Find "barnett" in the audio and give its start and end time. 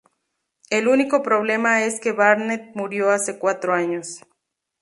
2.11-2.75